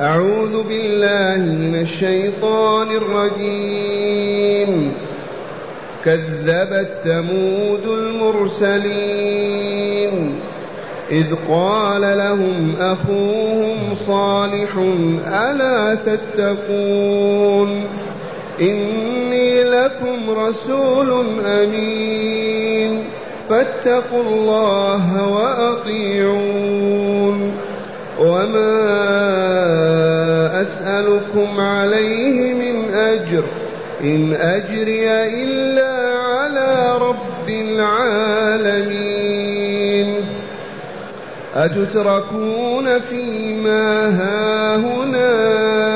[0.00, 4.92] أعوذ بالله من الشيطان الرجيم.
[6.04, 9.64] كذبت ثمود المرسلين.
[11.10, 14.76] إذ قال لهم أخوهم صالح
[15.26, 17.88] ألا تتقون؟
[18.60, 23.04] إني لكم رسول أمين.
[23.50, 27.25] فاتقوا الله وأطيعون.
[28.18, 28.76] وما
[30.62, 33.44] أسألكم عليه من أجر
[34.00, 35.10] إن أجري
[35.42, 39.06] إلا على رب العالمين
[41.56, 45.95] أتتركون فيما هاهنا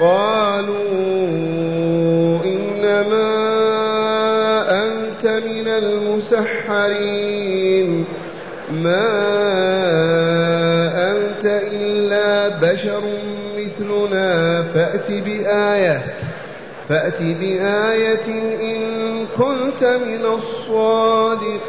[0.00, 0.78] قالوا
[2.44, 3.30] إنما
[4.84, 7.08] أنت من المسحرين.
[8.72, 9.08] ما
[11.10, 13.02] أنت إلا بشر
[13.58, 14.62] مثلنا.
[14.62, 16.00] فأت بآية
[16.88, 18.26] فأت بآية
[18.62, 21.60] إن كنت من الصادقين.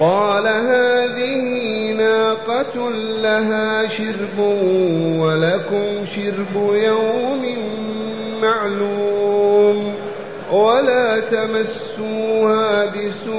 [0.00, 0.95] قال هذه
[1.96, 2.90] ناقة
[3.22, 4.38] لها شرب
[5.18, 7.44] ولكم شرب يوم
[8.42, 9.94] معلوم
[10.52, 13.36] ولا تمسوها بسوء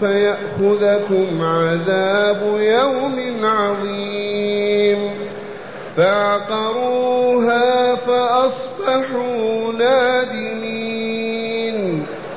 [0.00, 5.10] فيأخذكم عذاب يوم عظيم
[5.96, 7.23] فعقروها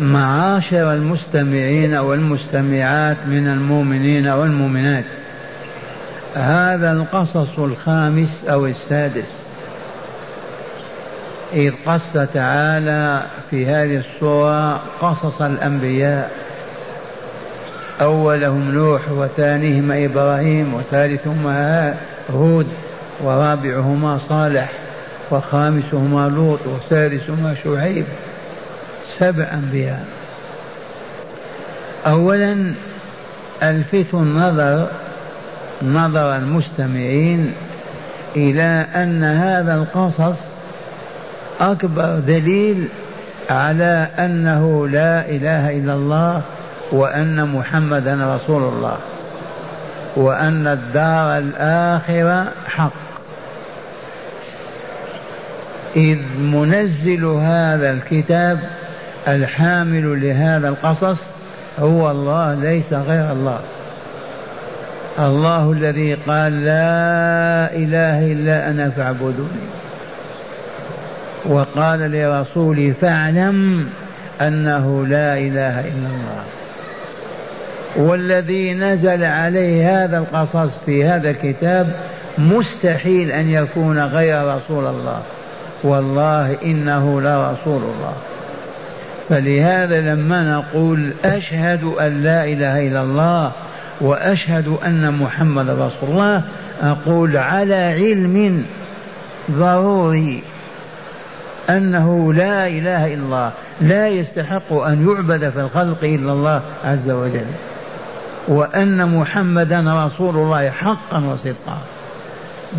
[0.00, 5.04] معاشر المستمعين والمستمعات من المؤمنين والمؤمنات.
[6.34, 9.46] هذا القصص الخامس أو السادس.
[11.52, 16.30] إذ قص تعالى في هذه السورة قصص الأنبياء.
[18.00, 21.94] أولهم نوح وثانيهم إبراهيم وثالثهما
[22.34, 22.66] هود
[23.24, 24.68] ورابعهما صالح
[25.30, 28.04] وخامسهما لوط وسادسهما شعيب.
[29.18, 30.04] سبع أنبياء.
[32.06, 32.74] أولا
[33.62, 34.88] ألفت النظر
[35.82, 37.52] نظر المستمعين
[38.36, 40.36] إلى أن هذا القصص
[41.60, 42.88] أكبر دليل
[43.50, 46.42] على أنه لا إله إلا الله
[46.92, 48.96] وأن محمدا رسول الله
[50.16, 52.92] وأن الدار الآخرة حق.
[55.96, 58.58] إذ منزل هذا الكتاب
[59.28, 61.18] الحامل لهذا القصص
[61.80, 63.60] هو الله ليس غير الله.
[65.18, 69.66] الله الذي قال لا إله إلا أنا فاعبدوني.
[71.44, 73.88] وقال لرسوله فاعلم
[74.40, 76.44] أنه لا إله إلا الله.
[77.96, 81.92] والذي نزل عليه هذا القصص في هذا الكتاب
[82.38, 85.22] مستحيل أن يكون غير رسول الله.
[85.82, 88.14] والله إنه لرسول الله.
[89.28, 93.52] فلهذا لما نقول أشهد أن لا إله إلا الله
[94.00, 96.42] وأشهد أن محمد رسول الله
[96.82, 98.64] أقول على علم
[99.50, 100.42] ضروري
[101.70, 107.46] أنه لا إله إلا الله لا يستحق أن يعبد في الخلق إلا الله عز وجل
[108.48, 111.78] وأن محمدا رسول الله حقا وصدقا.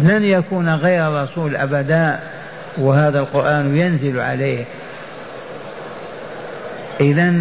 [0.01, 2.19] لن يكون غير رسول أبدا
[2.77, 4.66] وهذا القرآن ينزل عليه.
[7.02, 7.34] إذا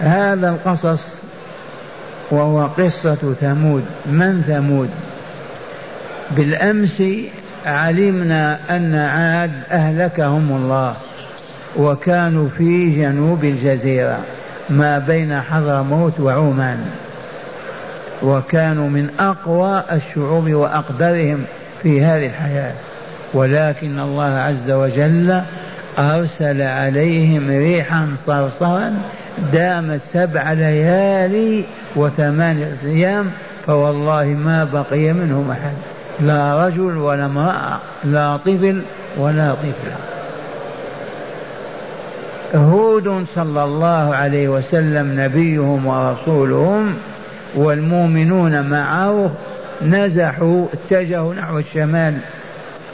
[0.00, 1.22] هذا القصص
[2.30, 3.84] وهو قصة ثمود.
[4.06, 4.90] من ثمود؟
[6.30, 7.02] بالأمس
[7.66, 10.94] علمنا أن عاد أهلكهم الله
[11.76, 14.18] وكانوا في جنوب الجزيرة
[14.70, 16.86] ما بين حضرموت وعمان
[18.22, 21.44] وكانوا من أقوى الشعوب وأقدرهم
[21.82, 22.72] في هذه الحياة.
[23.34, 25.42] ولكن الله عز وجل
[25.98, 28.94] أرسل عليهم ريحا صرصرا
[29.52, 31.64] دامت سبع ليالي
[31.96, 33.30] وثمانية أيام
[33.66, 35.74] فوالله ما بقي منهم أحد.
[36.20, 38.82] لا رجل ولا امرأة لا طفل
[39.18, 39.96] ولا طفلة.
[42.54, 46.94] هود صلى الله عليه وسلم نبيهم ورسولهم
[47.54, 49.30] والمؤمنون معه
[49.82, 52.14] نزحوا اتجهوا نحو الشمال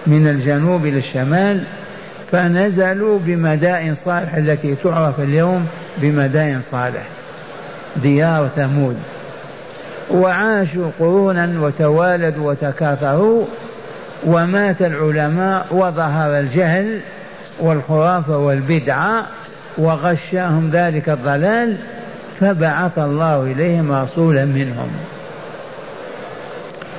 [0.07, 1.65] من الجنوب إلى الشمال
[2.32, 5.67] فنزلوا بمدائن صالح التي تعرف اليوم
[5.99, 7.02] بمدائن صالح.
[7.96, 8.96] ديار ثمود.
[10.11, 13.44] وعاشوا قرونا وتوالدوا وتكاثروا
[14.26, 17.00] ومات العلماء وظهر الجهل
[17.61, 19.26] والخرافة والبدعة
[19.79, 21.76] وغشاهم ذلك الضلال
[22.40, 24.88] فبعث الله إليهم رسولا منهم.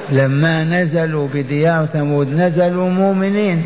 [0.10, 3.64] لما نزلوا بديار ثمود نزلوا مؤمنين.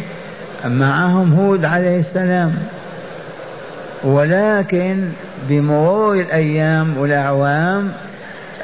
[0.66, 2.54] معهم هود عليه السلام.
[4.04, 5.10] ولكن
[5.50, 7.92] بمرور الأيام والأعوام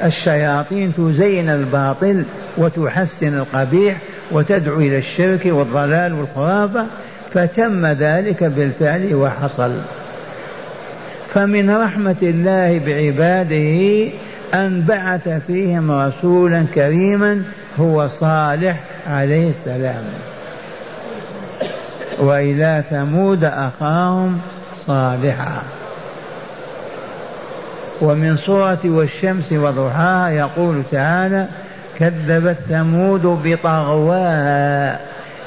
[0.04, 2.24] الشياطين تزين الباطل
[2.56, 3.96] وتحسن القبيح
[4.30, 6.86] وتدعو إلى الشرك والضلال والخرافة
[7.32, 9.72] فتم ذلك بالفعل وحصل.
[11.34, 14.10] فمن رحمة الله بعباده
[14.54, 17.42] أن بعث فيهم رسولا كريما
[17.78, 18.80] هو صالح
[19.10, 20.04] عليه السلام.
[22.18, 24.38] وإلى ثمود أخاهم
[24.86, 25.62] صالحا.
[28.00, 31.46] ومن سورة والشمس وضحاها يقول تعالى
[31.98, 35.00] كذبت ثمود بطغواها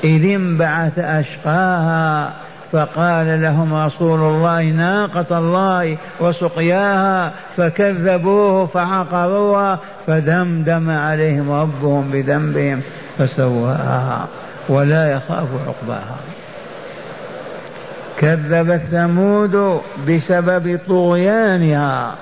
[0.03, 2.33] إذ انبعث أشقاها
[2.71, 12.81] فقال لهم رسول الله ناقة الله وسقياها فكذبوه فعقروها فدمدم عليهم ربهم بذنبهم
[13.17, 14.27] فسواها
[14.69, 16.15] ولا يخاف عقباها.
[18.19, 22.15] كذبت ثمود بسبب طغيانها.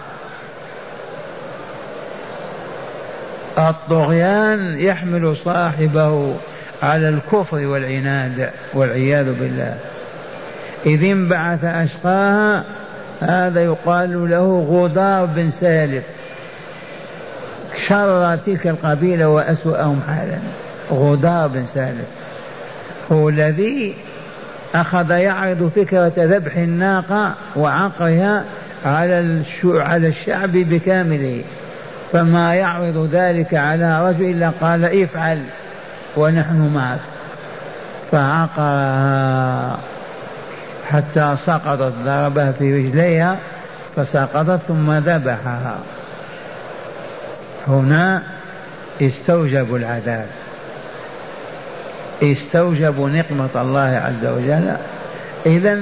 [3.57, 6.35] الطغيان يحمل صاحبه
[6.83, 9.77] على الكفر والعناد والعياذ بالله.
[10.85, 12.63] إذ انبعث أشقاها
[13.21, 16.03] هذا يقال له غدار بن سالف.
[17.87, 20.39] شر تلك القبيلة وأسوأهم حالا.
[20.91, 22.07] غدار بن سالف.
[23.11, 23.95] هو الذي
[24.75, 28.43] أخذ يعرض فكرة ذبح الناقة وعقرها
[28.85, 31.41] على على الشعب بكامله.
[32.11, 35.39] فما يعرض ذلك على رجل إلا قال افعل
[36.17, 36.99] ونحن معك.
[38.11, 39.77] فعقرها
[40.89, 43.37] حتى سقطت ضربها في رجليها
[43.95, 45.77] فسقطت ثم ذبحها.
[47.67, 48.23] هنا
[49.01, 50.27] استوجبوا العذاب.
[52.23, 54.71] استوجبوا نقمة الله عز وجل.
[55.45, 55.79] إذا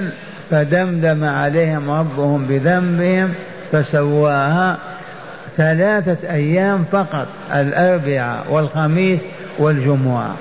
[0.52, 3.34] فدمدم عليهم ربهم بذنبهم
[3.72, 4.78] فسواها
[5.58, 9.20] ثلاثة أيام فقط الأربعاء والخميس
[9.60, 10.36] والجمعة.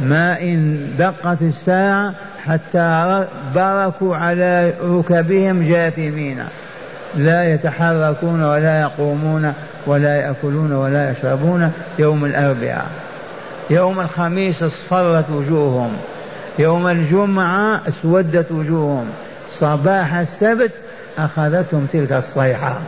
[0.00, 2.14] ما إن دقت الساعة
[2.46, 6.44] حتى بركوا على ركبهم جاثمين.
[7.16, 9.52] لا يتحركون ولا يقومون
[9.86, 12.86] ولا يأكلون ولا يشربون يوم الأربعاء.
[13.72, 15.90] يوم الخميس اصفرت وجوههم
[16.58, 19.06] يوم الجمعة اسودت وجوههم
[19.48, 20.72] صباح السبت
[21.18, 22.78] أخذتهم تلك الصيحة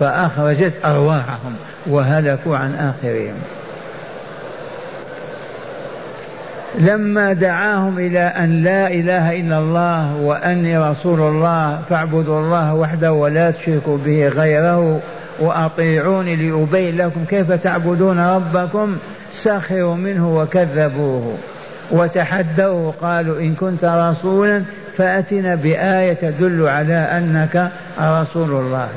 [0.00, 3.34] فأخرجت أرواحهم وهلكوا عن آخرهم.
[6.78, 13.50] لما دعاهم إلى أن لا إله إلا الله وأني رسول الله فاعبدوا الله وحده ولا
[13.50, 15.00] تشركوا به غيره
[15.40, 18.96] وأطيعوني لأبين لكم كيف تعبدون ربكم
[19.30, 21.36] سخروا منه وكذبوه
[21.90, 24.62] وتحدوه قالوا إن كنت رسولا
[24.96, 28.88] فأتنا بآية تدل على أنك رسول الله.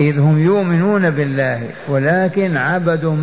[0.00, 3.16] إذ هم يؤمنون بالله ولكن عبدوا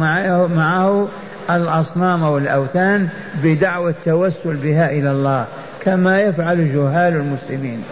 [0.55, 1.07] معه,
[1.49, 3.09] الأصنام والأوثان
[3.43, 5.45] بدعوى التوسل بها إلى الله
[5.81, 7.83] كما يفعل جهال المسلمين.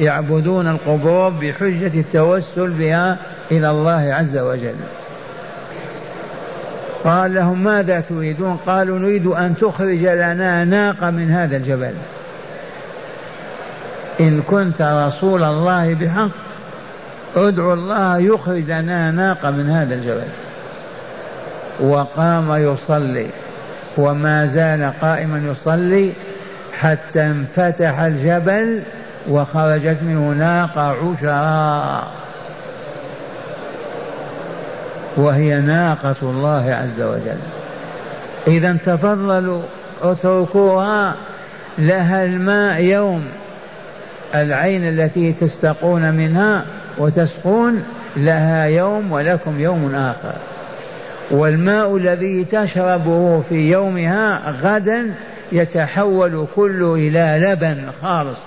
[0.00, 3.16] يعبدون القبور بحجة التوسل بها
[3.50, 4.74] إلى الله عز وجل.
[7.04, 11.94] قال لهم ماذا تريدون؟ قالوا نريد أن تخرج لنا ناقة من هذا الجبل.
[14.20, 16.30] إن كنت رسول الله بحق
[17.36, 20.28] ادعو الله يخرج لنا ناقة من هذا الجبل.
[21.80, 23.26] وقام يصلي
[23.96, 26.12] وما زال قائما يصلي
[26.80, 28.82] حتى انفتح الجبل
[29.28, 32.08] وخرجت منه ناقة عشراء.
[35.16, 37.38] وهي ناقة الله عز وجل.
[38.46, 39.62] إذا تفضلوا
[40.02, 41.14] اتركوها
[41.78, 43.24] لها الماء يوم.
[44.34, 46.64] العين التي تستقون منها
[46.98, 47.84] وتسقون
[48.16, 50.34] لها يوم ولكم يوم آخر.
[51.30, 55.14] والماء الذي تشربه في يومها غدا
[55.52, 58.38] يتحول كله إلى لبن خالص.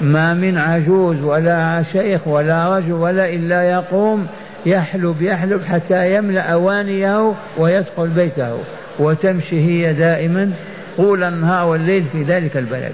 [0.00, 4.26] ما من عجوز ولا شيخ ولا رجل ولا إلا يقوم
[4.66, 8.58] يحلب يحلب حتى يملأ أوانيه ويدخل بيته
[8.98, 10.50] وتمشي هي دائما
[10.96, 12.92] طول النهار والليل في ذلك البلد.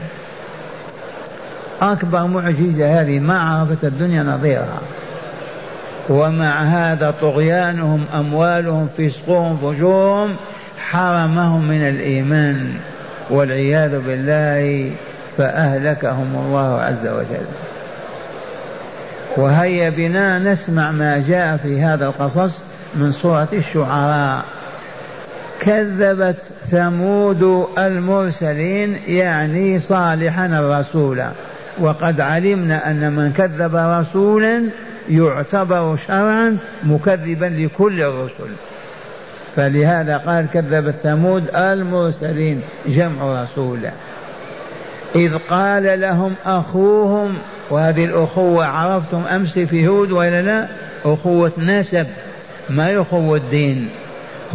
[1.83, 4.81] أكبر معجزة هذه ما عرفت الدنيا نظيرها.
[6.09, 10.37] ومع هذا طغيانهم أموالهم فسقهم فجورهم
[10.79, 12.75] حرمهم من الإيمان.
[13.31, 14.91] والعياذ بالله
[15.37, 17.47] فأهلكهم الله عز وجل.
[19.39, 22.63] وهيا بنا نسمع ما جاء في هذا القصص
[22.95, 24.45] من سورة الشعراء.
[25.61, 31.23] كذبت ثمود المرسلين يعني صالحا الرسول.
[31.79, 34.63] وقد علمنا أن من كذب رسولا
[35.11, 38.51] يعتبر شرعا مكذبا لكل الرسل.
[39.57, 43.91] فلهذا قال كذبت ثمود المرسلين جمع رسولا
[45.15, 47.35] إذ قال لهم أخوهم
[47.71, 50.69] وهذه الأخوة عرفتم أمس في هود ولا لا؟
[51.05, 52.07] أخوة نسب
[52.71, 53.89] ما أخوة دين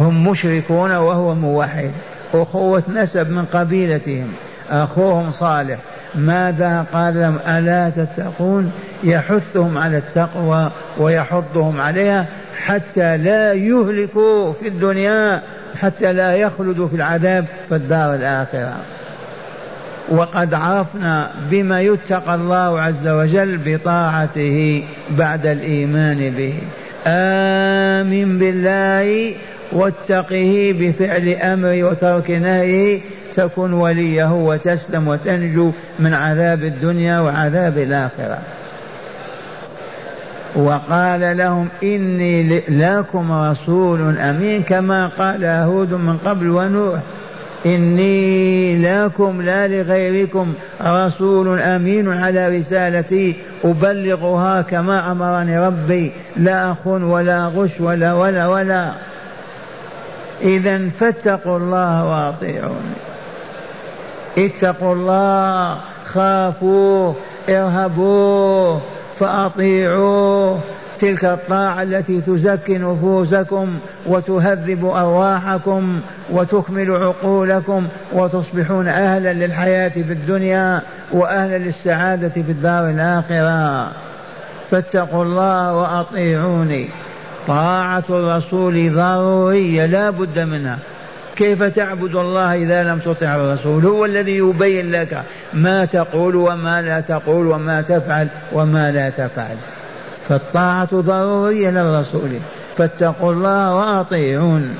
[0.00, 1.90] هم مشركون وهو موحد.
[2.34, 4.32] أخوة نسب من قبيلتهم
[4.70, 5.78] أخوهم صالح.
[6.14, 8.72] ماذا قال لهم؟ ألا تتقون؟
[9.04, 12.26] يحثهم على التقوى ويحضهم عليها
[12.64, 15.42] حتى لا يهلكوا في الدنيا
[15.80, 18.76] حتى لا يخلدوا في العذاب في الدار الآخرة.
[20.08, 26.54] وقد عرفنا بما يتقى الله عز وجل بطاعته بعد الإيمان به.
[27.06, 29.34] آمن بالله
[29.72, 33.00] واتقه بفعل أمره وترك نهيه.
[33.36, 38.38] تكن وليه وتسلم وتنجو من عذاب الدنيا وعذاب الآخرة.
[40.54, 47.00] وقال لهم إني لكم رسول أمين كما قال هود من قبل ونوح.
[47.66, 56.12] إني لكم لا لغيركم رسول أمين على رسالتي أبلغها كما أمرني ربي.
[56.36, 58.92] لا أخون ولا غش ولا ولا ولا.
[60.42, 62.94] إذا فاتقوا الله وأطيعوني
[64.38, 67.14] اتقوا الله خافوه
[67.48, 68.80] ارهبوه
[69.18, 70.60] فأطيعوه.
[70.98, 80.82] تلك الطاعة التي تزكي نفوسكم وتهذب أرواحكم وتكمل عقولكم وتصبحون أهلا للحياة في الدنيا
[81.12, 83.92] وأهلا للسعادة في الدار الآخرة.
[84.70, 86.88] فاتقوا الله وأطيعوني.
[87.48, 90.78] طاعة الرسول ضرورية لا بد منها.
[91.36, 95.22] كيف تعبد الله إذا لم تطع الرسول؟ هو الذي يبين لك
[95.54, 99.56] ما تقول وما لا تقول وما تفعل وما لا تفعل.
[100.28, 102.30] فالطاعة ضرورية للرسول
[102.76, 104.76] فاتقوا الله وأطيعون.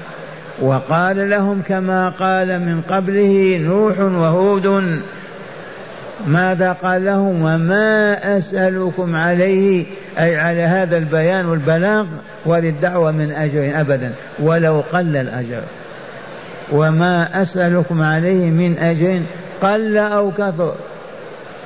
[0.63, 4.99] وقال لهم كما قال من قبله نوح وهود.
[6.27, 9.87] ماذا قال لهم؟ وما أسألكم عليه
[10.19, 12.07] أي على هذا البيان والبلاغ
[12.47, 14.13] وللدعوة من أجر أبدا.
[14.39, 15.63] ولو قل الأجر.
[16.73, 19.21] وما أسألكم عليه من أجر.
[19.63, 20.75] قل أو كثر.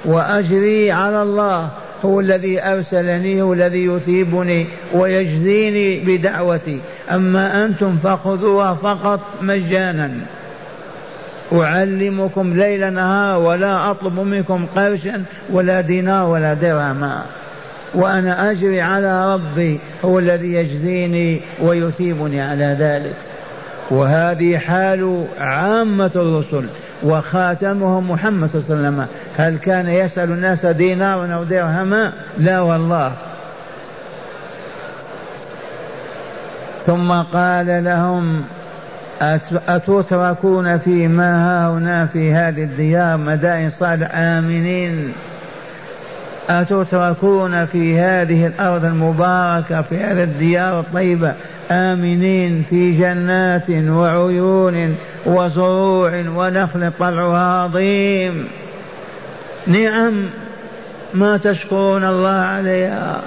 [0.04, 1.70] وأجري على الله.
[2.04, 6.80] هو الذي أرسلني هو الذي يثيبني ويجزيني بدعوتي.
[7.10, 10.10] أما أنتم فخذوها فقط مجانا.
[11.52, 17.24] أعلمكم ليل نهار ولا أطلب منكم قرشا ولا دينار ولا درهما.
[17.94, 23.14] وأنا أجري على ربي هو الذي يجزيني ويثيبني على ذلك.
[23.90, 26.66] وهذه حال عامة الرسل
[27.02, 29.06] وخاتمهم محمد صلى الله عليه وسلم.
[29.36, 33.12] هل كان يسأل الناس دينارا أو درهما لا والله.
[36.86, 38.42] ثم قال لهم
[39.68, 45.12] أتتركون في ما هنا في هذه الديار مدائن صالح آمنين؟
[46.50, 51.34] أتتركون في هذه الأرض المباركة في هذه الديار الطيبة؟
[51.70, 54.96] آمنين في جنات وعيون
[55.26, 58.48] وزروع ونخل طلعها عظيم.
[59.66, 60.26] نعم
[61.14, 63.20] ما تشكرون الله عليها.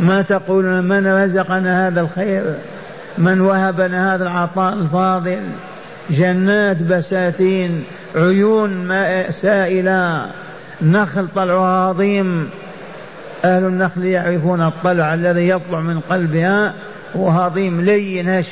[0.00, 2.54] ما تقولون من رزقنا هذا الخير؟
[3.18, 5.40] من وهبنا هذا العطاء الفاضل؟
[6.10, 7.84] جنات بساتين
[8.16, 10.26] عيون ماء سائلة
[10.82, 12.50] نخل طلعها عظيم.
[13.44, 16.74] أهل النخل يعرفون الطلع الذي يطلع من قلبها.
[17.14, 18.48] وهضيم لين هش.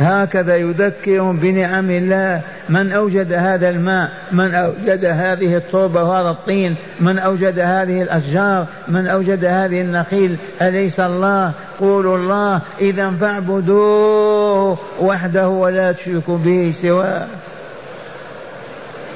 [0.00, 7.18] هكذا يذكرهم بنعم الله من أوجد هذا الماء من أوجد هذه التربة وهذا الطين من
[7.18, 10.36] أوجد هذه الأشجار من أوجد هذه النخيل.
[10.62, 12.60] أليس الله؟ قولوا الله.
[12.80, 17.26] إذا فاعبدوه وحده ولا تشركوا به سواه.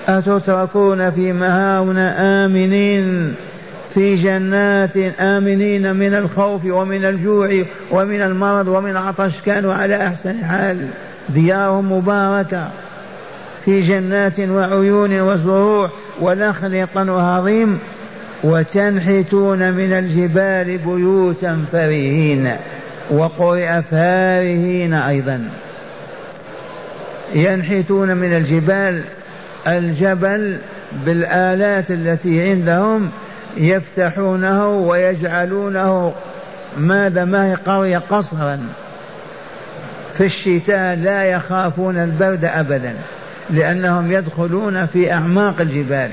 [0.08, 3.34] أتتركون في مهاونا آمنين؟
[3.94, 10.86] في جنات آمنين من الخوف ومن الجوع ومن المرض ومن العطش كانوا على أحسن حال.
[11.28, 12.70] ديارهم مباركة
[13.64, 17.78] في جنات وعيون وزروع ونخل طنوها عظيم
[18.44, 22.56] وتنحتون من الجبال بيوتا فرهين
[23.10, 25.48] وقرئ فارهين أيضا.
[27.34, 29.02] ينحتون من الجبال
[29.66, 30.56] الجبل
[31.06, 33.10] بالآلات التي عندهم
[33.56, 36.14] يفتحونه ويجعلونه
[36.76, 38.60] ماذا ما هي قرية قصرا.
[40.12, 42.94] في الشتاء لا يخافون البرد أبدا
[43.50, 46.10] لأنهم يدخلون في أعماق الجبال.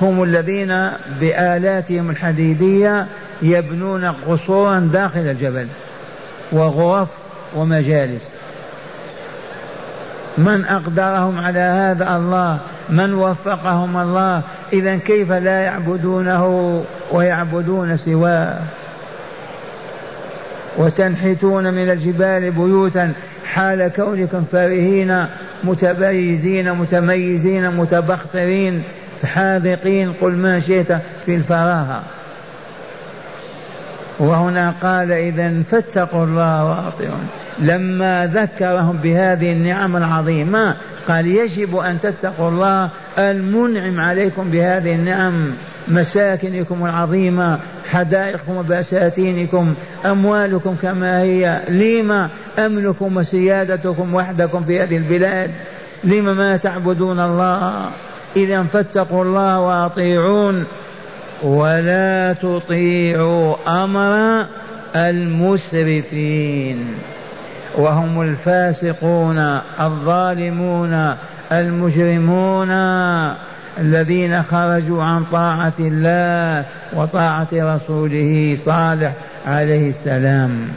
[0.00, 3.06] هم الذين بآلاتهم الحديدية
[3.42, 5.68] يبنون قصورا داخل الجبل
[6.52, 7.08] وغرف
[7.56, 8.30] ومجالس.
[10.38, 12.58] من أقدرهم على هذا الله؟
[12.90, 16.82] من وفقهم الله؟ إذا كيف لا يعبدونه
[17.12, 18.58] ويعبدون سواه؟
[20.78, 23.12] وتنحتون من الجبال بيوتا
[23.44, 25.26] حال كونكم فرهين
[25.64, 28.82] متبرزين متميزين متبخترين
[29.24, 30.92] حاذقين قل ما شئت
[31.26, 32.02] في الفراغة
[34.18, 37.28] وهنا قال إذا فاتقوا الله وأطيعون.
[37.58, 40.76] لما ذكرهم بهذه النعم العظيمة
[41.08, 45.52] قال يجب أن تتقوا الله المنعم عليكم بهذه النعم
[45.88, 47.58] مساكنكم العظيمة
[47.90, 49.74] حدائقكم وبساتينكم
[50.06, 55.50] أموالكم كما هي لما أملكم وسيادتكم وحدكم في هذه البلاد؟
[56.04, 57.90] لما ما تعبدون الله؟
[58.36, 60.64] إذا فاتقوا الله وأطيعون.
[61.42, 64.46] ولا تطيعوا أمر
[64.96, 66.78] المسرفين.
[67.76, 69.38] وهم الفاسقون
[69.80, 71.16] الظالمون
[71.52, 72.70] المجرمون
[73.78, 79.12] الذين خرجوا عن طاعة الله وطاعة رسوله صالح
[79.46, 80.68] عليه السلام.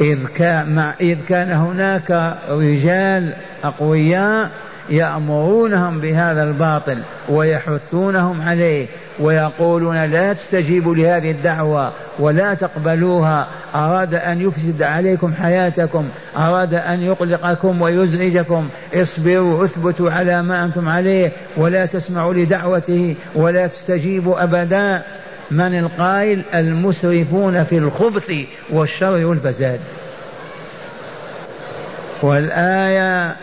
[0.00, 3.32] إذ كان, مع إذ كان هناك رجال
[3.64, 4.50] أقوياء
[4.90, 6.98] يأمرونهم بهذا الباطل
[7.28, 8.86] ويحثونهم عليه.
[9.20, 13.48] ويقولون لا تستجيبوا لهذه الدعوة ولا تقبلوها.
[13.74, 18.68] أراد أن يفسد عليكم حياتكم أراد أن يقلقكم ويزعجكم.
[18.94, 25.02] اصبروا اثبتوا على ما أنتم عليه ولا تسمعوا لدعوته ولا تستجيبوا أبدا.
[25.50, 28.32] من القائل؟ المسرفون في الخبث
[28.70, 29.80] والشر والفساد.
[32.22, 33.36] والآية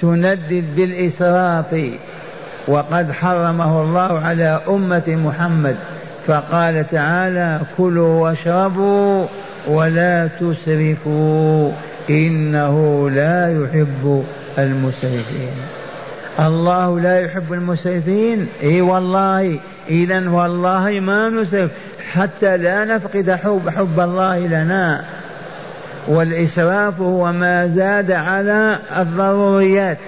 [0.00, 1.74] تندد بالإسراف
[2.68, 5.76] وقد حرمه الله على أمة محمد
[6.26, 9.26] فقال تعالى كلوا واشربوا
[9.68, 11.72] ولا تسرفوا
[12.10, 14.24] إنه لا يحب
[14.58, 15.52] المسرفين.
[16.40, 21.70] الله لا يحب المسرفين؟ إي والله اذا والله ما نسرف
[22.12, 25.04] حتى لا نفقد حب حب الله لنا.
[26.08, 29.98] والإسراف هو ما زاد على الضروريات.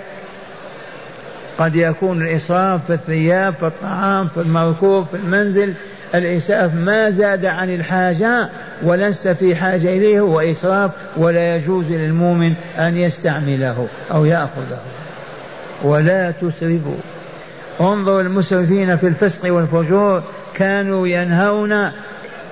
[1.63, 5.75] قد يكون الإسراف في الثياب في الطعام في المركوب في المنزل.
[6.15, 8.49] الإسراف ما زاد عن الحاجة
[8.83, 14.81] ولست في حاجة إليه هو إسراف ولا يجوز للمؤمن أن يستعمله أو يأخذه.
[15.83, 16.97] ولا تسرفوا.
[17.81, 20.23] انظروا المسرفين في الفسق والفجور
[20.55, 21.91] كانوا ينهون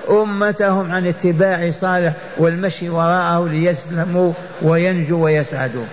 [0.09, 5.85] أمتهم عن اتباع صالح والمشي وراءه ليسلموا وينجوا ويسعدوا.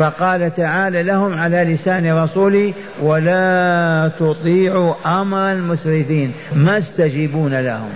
[0.00, 6.32] فقال تعالى لهم على لسان رسوله ولا تطيعوا أمر المسرفين.
[6.56, 7.90] ما استجيبون لهم.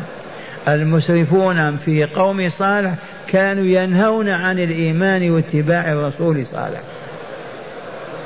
[0.69, 2.95] المسرفون في قوم صالح
[3.29, 6.81] كانوا ينهون عن الإيمان واتباع الرسول صالح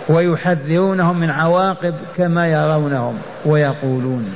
[0.08, 4.34] ويحذرونهم من عواقب كما يرونهم ويقولون.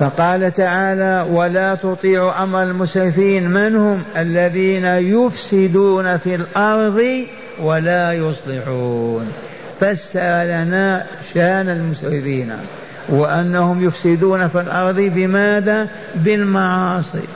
[0.00, 3.50] فقال تعالى ولا تطيعوا أمر المسرفين.
[3.50, 7.26] من هم؟ الذين يفسدون في الأرض
[7.62, 9.32] ولا يصلحون.
[9.80, 12.52] فسر لنا شأن المسرفين.
[13.08, 17.28] وأنهم يفسدون في الأرض بماذا؟ بالمعاصي.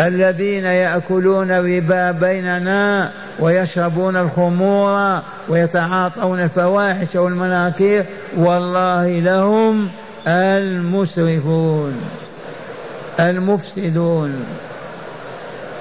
[0.00, 8.04] الذين يأكلون الربا بيننا ويشربون الخمور ويتعاطون الفواحش والمناكير
[8.36, 9.88] والله لهم
[10.28, 12.00] المسرفون
[13.20, 14.44] المفسدون.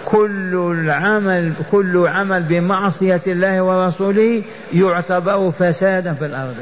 [0.06, 4.42] كل العمل كل عمل بمعصية الله ورسوله
[4.74, 6.56] يعتبر فسادا في الأرض.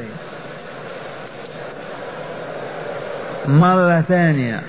[3.48, 4.62] مرة ثانية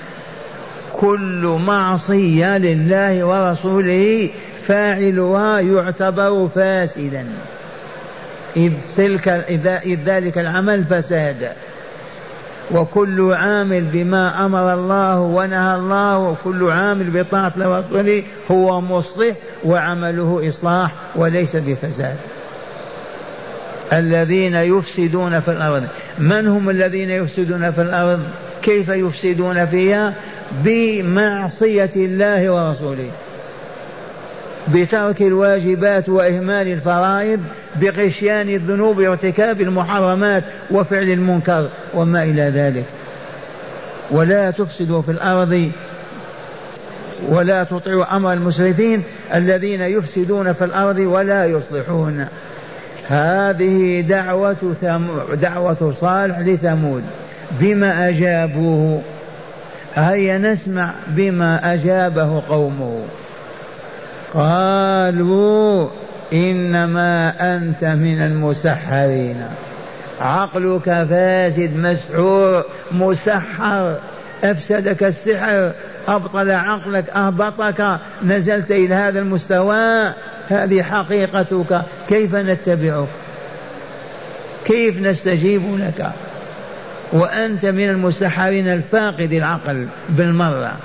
[0.92, 4.30] كل معصية لله ورسوله
[4.66, 7.26] فاعلها يعتبر فاسدا.
[8.56, 9.28] إذ, تلك
[9.84, 11.52] إذ ذلك العمل فساد.
[12.70, 20.90] وكل عامل بما أمر الله ونهى الله وكل عامل بطاعة ورسوله هو مصلح وعمله إصلاح
[21.16, 22.16] وليس بفساد.
[23.92, 25.86] الذين يفسدون في الأرض
[26.18, 28.20] من هم الذين يفسدون في الأرض؟
[28.62, 30.14] كيف يفسدون فيها؟
[30.64, 33.10] بمعصية الله ورسوله.
[34.68, 37.40] بترك الواجبات وإهمال الفرائض
[37.76, 42.84] بغشيان الذنوب وارتكاب المحرمات وفعل المنكر وما إلى ذلك.
[44.10, 45.70] ولا تفسدوا في الأرض
[47.28, 49.02] ولا تطيعوا أمر المسرفين
[49.34, 52.26] الذين يفسدون في الأرض ولا يصلحون.
[53.08, 54.74] هذه دعوة
[55.34, 57.02] دعوة صالح لثمود.
[57.60, 59.02] بما أجابوه
[59.94, 63.02] هيا نسمع بما أجابه قومه.
[64.34, 65.88] قالوا
[66.32, 69.36] إنما أنت من المسحرين.
[70.20, 73.96] عقلك فاسد مسحور مسحر.
[74.44, 75.72] أفسدك السحر
[76.08, 80.12] أبطل عقلك أهبطك نزلت إلى هذا المستوى.
[80.48, 81.82] هذه حقيقتك.
[82.08, 83.08] كيف نتبعك؟
[84.64, 86.10] كيف نستجيب لك؟
[87.12, 90.76] وأنت من المسحرين الفاقد العقل بالمرة.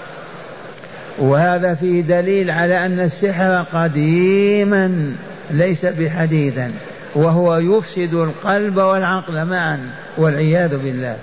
[1.19, 5.13] وهذا فيه دليل على أن السحر قديما
[5.51, 6.71] ليس بحديثا
[7.15, 9.79] وهو يفسد القلب والعقل معا
[10.17, 11.17] والعياذ بالله.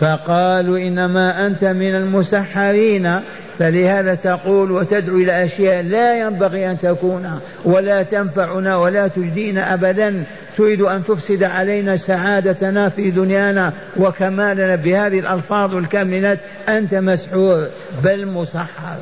[0.00, 3.20] فقالوا إنما أنت من المسحرين
[3.58, 10.24] فلهذا تقول وتدعو إلى أشياء لا ينبغي أن تكون ولا تنفعنا ولا تجدينا أبدا.
[10.56, 16.38] تريد أن تفسد علينا سعادتنا في دنيانا وكمالنا بهذه الألفاظ الكاملات.
[16.68, 17.66] أنت مسحور
[18.04, 18.96] بل مسحر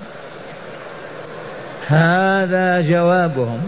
[1.88, 3.60] هذا جوابهم.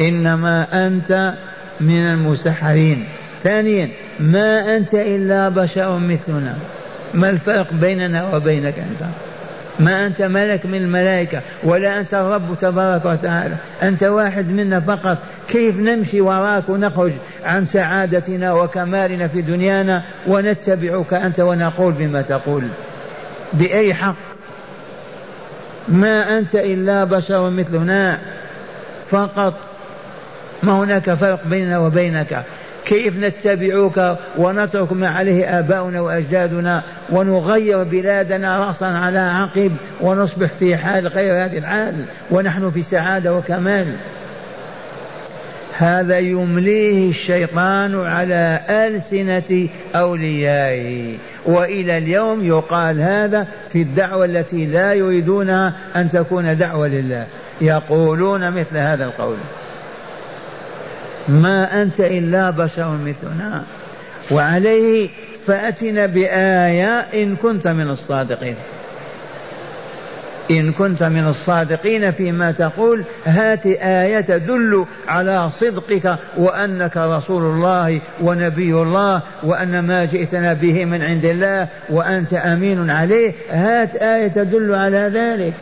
[0.00, 1.34] إنما أنت
[1.80, 3.04] من المسحرين.
[3.42, 3.88] ثانيا
[4.20, 6.54] ما أنت إلا بشر مثلنا.
[7.14, 9.08] ما الفرق بيننا وبينك أنت؟
[9.80, 13.54] ما أنت ملك من الملائكة ولا أنت الرب تبارك وتعالى.
[13.82, 15.18] أنت واحد منا فقط.
[15.48, 17.12] كيف نمشي وراك ونخرج
[17.44, 22.64] عن سعادتنا وكمالنا في دنيانا ونتبعك أنت ونقول بما تقول؟
[23.52, 24.14] بأي حق؟
[25.88, 28.18] ما أنت إلا بشر مثلنا
[29.06, 29.54] فقط.
[30.62, 32.44] ما هناك فرق بيننا وبينك؟
[32.86, 41.08] كيف نتبعك ونترك ما عليه آباؤنا وأجدادنا ونغير بلادنا رأسا على عقب ونصبح في حال
[41.08, 41.94] غير هذه الحال
[42.30, 43.86] ونحن في سعادة وكمال.
[45.78, 51.16] هذا يمليه الشيطان على ألسنة أوليائه.
[51.46, 57.26] وإلى اليوم يقال هذا في الدعوة التي لا يريدونها أن تكون دعوة لله.
[57.60, 59.36] يقولون مثل هذا القول.
[61.28, 63.62] ما أنت إلا بشر مثلنا.
[64.30, 65.08] وعليه
[65.46, 68.54] فأتنا بآية إن كنت من الصادقين.
[70.50, 78.74] إن كنت من الصادقين فيما تقول هات آية تدل على صدقك وأنك رسول الله ونبي
[78.74, 83.32] الله وأن ما جئتنا به من عند الله وأنت أمين عليه.
[83.50, 85.54] هات آية تدل على ذلك.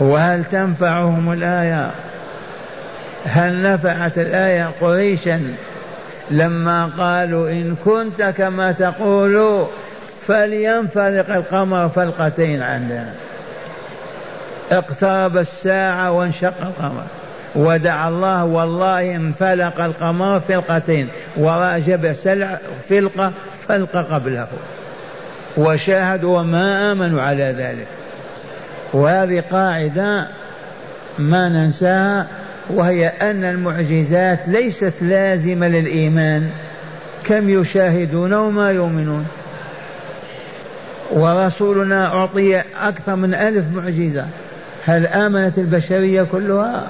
[0.00, 1.90] وهل تنفعهم الآية؟
[3.24, 5.42] هل نفعت الآية قريشا
[6.30, 9.66] لما قالوا إن كنت كما تقول
[10.26, 13.12] فلينفرق القمر فلقتين عندنا؟
[14.72, 17.02] اقترب الساعة وانشق القمر.
[17.56, 21.08] ودعا الله والله انفلق القمر فلقتين.
[21.36, 23.32] وراء جبل سلع فلقة
[23.68, 24.46] فلقة قبله.
[25.56, 27.86] وشاهدوا وما آمنوا على ذلك.
[28.92, 30.26] وهذه قاعدة
[31.18, 32.26] ما ننساها.
[32.70, 36.50] وهي أن المعجزات ليست لازمة للإيمان.
[37.24, 39.26] كم يشاهدون وما يؤمنون.
[41.12, 44.26] ورسولنا أعطي أكثر من ألف معجزة.
[44.86, 46.86] هل آمنت البشرية كلها؟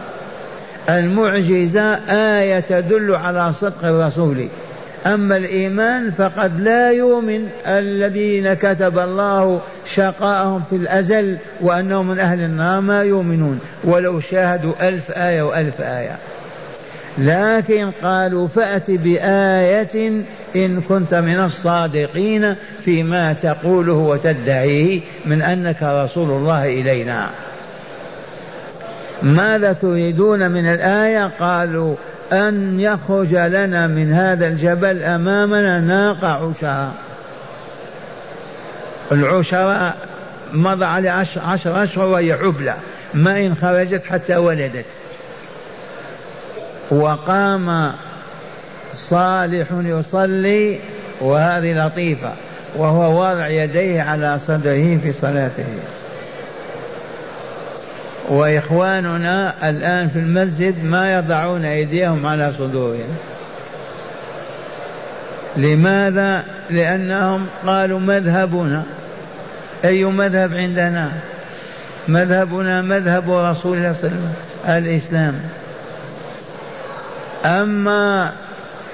[0.88, 4.48] المعجزة آية تدل على صدق الرسول.
[5.14, 12.80] أما الإيمان فقد لا يؤمن الذين كتب الله شقاءهم في الأزل وأنهم من أهل النار
[12.80, 13.60] ما يؤمنون.
[13.84, 16.16] ولو شاهدوا ألف آية وألف آية.
[17.18, 20.24] لكن قالوا فأت بآية
[20.56, 27.28] إن كنت من الصادقين فيما تقوله وتدعيه من أنك رسول الله إلينا.
[29.22, 31.94] ماذا تريدون من الآية؟ قالوا
[32.32, 36.92] أن يخرج لنا من هذا الجبل أمامنا ناقة عشراء
[39.12, 39.96] العشراء
[40.52, 42.74] مضى على عشر, عشر أشهر وهي حبلى
[43.14, 44.84] ما إن خرجت حتى ولدت.
[46.90, 47.92] وقام
[48.94, 50.78] صالح يصلي
[51.20, 52.32] وهذه لطيفة
[52.76, 55.66] وهو واضع يديه على صدره في صلاته.
[58.28, 63.16] وإخواننا الآن في المسجد ما يضعون أيديهم على صدورهم.
[65.56, 68.82] لماذا؟ لأنهم قالوا مذهبنا.
[69.84, 71.10] أي مذهب عندنا؟
[72.08, 74.34] مذهبنا مذهب رسول الله صلى الله عليه وسلم
[74.68, 75.40] الإسلام.
[77.44, 78.32] أما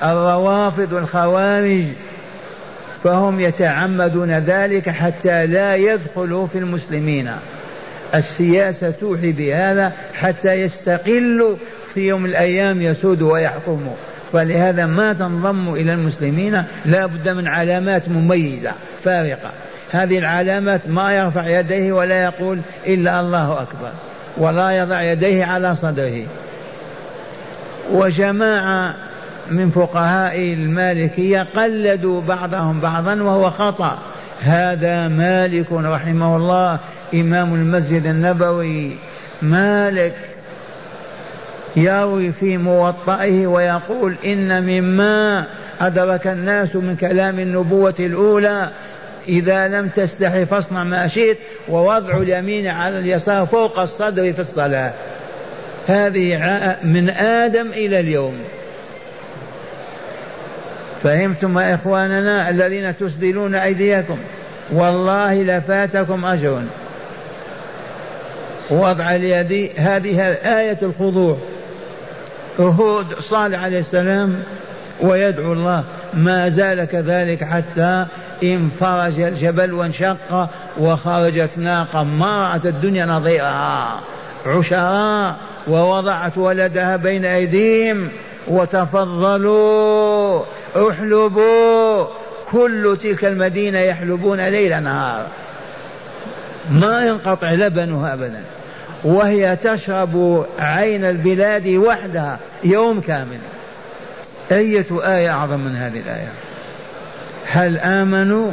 [0.02, 1.84] الروافض الخوارج
[3.04, 7.30] فهم يتعمدون ذلك حتى لا يدخلوا في المسلمين.
[8.14, 11.56] السياسة توحي بهذا حتى يستقلوا
[11.94, 13.94] في يوم الأيام يسودوا ويحكموا
[14.32, 18.72] فلهذا ما تنضم إلى المسلمين لا بد من علامات مميزة
[19.04, 19.50] فارقة.
[19.90, 23.90] هذه العلامات ما يرفع يديه ولا يقول إلا الله أكبر
[24.36, 26.22] ولا يضع يديه على صدره.
[27.92, 28.94] وجماعة
[29.50, 33.98] من فقهاء المالكية قلدوا بعضهم بعضا وهو خطأ.
[34.44, 36.78] هذا مالك رحمه الله
[37.14, 38.90] إمام المسجد النبوي.
[39.42, 40.14] مالك
[41.76, 45.46] يروي في موطئه ويقول إن مما
[45.80, 48.70] أدرك الناس من كلام النبوة الأولى
[49.28, 54.92] إذا لم تستحي فاصنع ما شئت ووضع اليمين على اليسار فوق الصدر في الصلاة.
[55.86, 56.36] هذه
[56.82, 58.34] من آدم إلى اليوم.
[61.02, 64.16] فهمتم يا إخواننا الذين تسدلون أيديكم.
[64.72, 66.62] والله لفاتكم أجر.
[68.70, 71.36] وضع اليد هذه آية الخضوع.
[72.60, 74.42] هود صالح عليه السلام
[75.00, 75.84] ويدعو الله.
[76.14, 78.06] ما زال كذلك حتى
[78.42, 84.00] انفرج الجبل وانشق وخرجت ناقة ما رأت الدنيا نظيرها
[84.46, 85.36] عشراء
[85.68, 88.08] ووضعت ولدها بين أيديهم
[88.48, 90.42] وتفضلوا.
[90.76, 92.06] احلبوا
[92.50, 95.26] كل تلك المدينة يحلبون ليل نهار.
[96.70, 98.42] ما ينقطع لبنها أبدا.
[99.04, 103.38] وهي تشرب عين البلاد وحدها يوم كامل.
[104.52, 106.28] أية آية أعظم من هذه الآية؟
[107.46, 108.52] هل آمنوا؟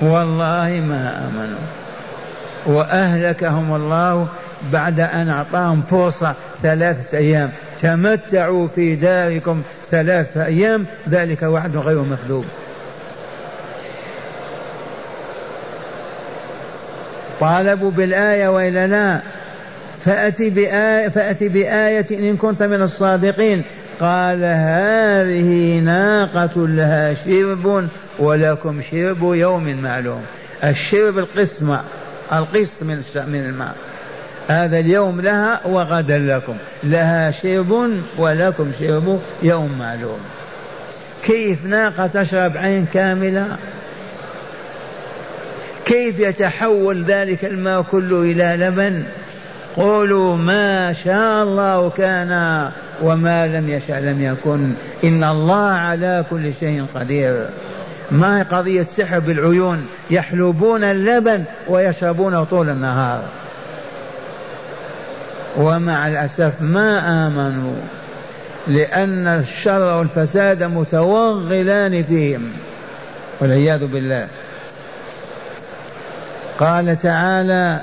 [0.00, 1.58] والله ما آمنوا.
[2.66, 4.28] وأهلكهم الله
[4.72, 7.50] بعد أن أعطاهم فرصة ثلاثة أيام.
[7.82, 12.44] تمتعوا في داركم ثلاثة أيام ذلك وعد غير مكذوب.
[17.40, 19.20] طالبوا بالآية وإلا لا
[20.04, 23.62] فأتي بآية, فأتي بآية إن كنت من الصادقين.
[24.00, 30.22] قال هذه ناقة لها شرب ولكم شرب يوم معلوم.
[30.64, 31.80] الشرب القسمة
[32.32, 33.74] القسط من من الماء.
[34.48, 36.54] هذا اليوم لها وغدا لكم.
[36.84, 40.18] لها شرب ولكم شرب يوم معلوم.
[41.24, 43.46] كيف ناقة تشرب عين كاملة؟
[45.84, 49.02] كيف يتحول ذلك الماء كله إلى لبن؟
[49.76, 52.70] قولوا ما شاء الله كان
[53.02, 54.72] وما لم يشاء لم يكن.
[55.04, 57.46] إن الله على كل شيء قدير.
[58.10, 63.22] ما هي قضية سحر بالعيون؟ يحلبون اللبن ويشربونه طول النهار.
[65.56, 67.76] ومع الأسف ما آمنوا
[68.66, 72.52] لأن الشر والفساد متوغلان فيهم
[73.40, 74.28] والعياذ بالله.
[76.58, 77.80] قال تعالى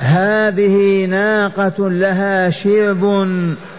[0.00, 3.28] هذه ناقة لها شرب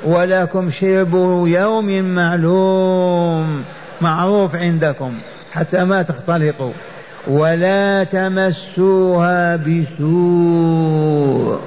[0.04, 1.14] ولكم شرب
[1.48, 3.64] يوم معلوم
[4.02, 5.14] معروف عندكم
[5.52, 6.72] حتى ما تختلطوا
[7.28, 11.60] ولا تمسوها بسوء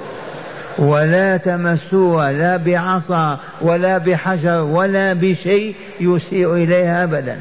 [0.77, 7.39] ولا تمسوها لا بعصا ولا بحجر ولا بشيء يسيء إليها أبدا.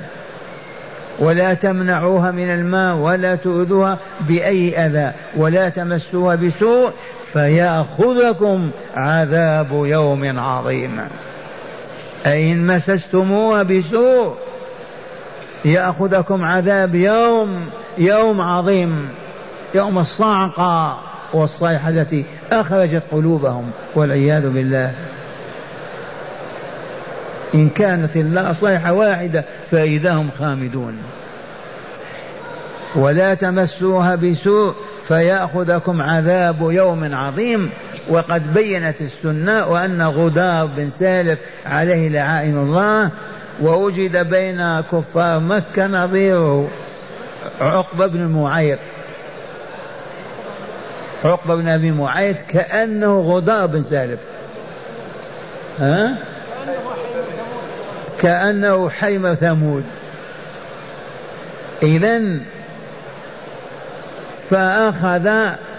[1.19, 6.91] ولا تمنعوها من الماء ولا تؤذوها بأي أذى ولا تمسوها بسوء
[7.33, 11.01] فيأخذكم عذاب يوم عظيم.
[12.27, 14.35] أي إن مسستموها بسوء
[15.65, 19.09] يأخذكم عذاب يوم يوم عظيم
[19.75, 21.01] يوم الصعقة
[21.33, 24.93] والصيحة التي أخرجت قلوبهم والعياذ بالله.
[27.55, 30.99] إن كانت الله صيحة واحدة فإذا هم خامدون.
[32.95, 34.75] ولا تمسوها بسوء
[35.09, 37.71] فيأخذكم عذاب يوم عظيم.
[38.09, 43.11] وقد بينت السنة وأن غدار بن سالف عليه لعائن الله
[43.63, 46.69] ووجد بين كفار مكة نظيره.
[47.61, 48.79] عقبة بن معيط.
[51.25, 54.21] عقبة بن أبي معيط كأنه غدار بن سالف
[55.79, 56.15] ها؟
[58.21, 59.85] كأنه حيم ثمود.
[61.83, 62.21] إذا
[64.51, 65.31] فأخذ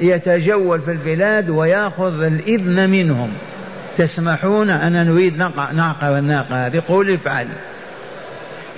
[0.01, 3.33] يتجول في البلاد ويأخذ الإذن منهم.
[3.97, 5.37] تسمحون أن نريد
[5.73, 7.47] نعقر والناقة هذه؟ قول افعل.